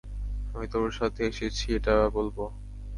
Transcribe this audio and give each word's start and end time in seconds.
আমি 0.53 0.65
তোর 0.73 0.89
সাথে 0.99 1.21
এসেছি 1.25 1.65
এটা 1.77 1.95
বলব? 2.09 2.37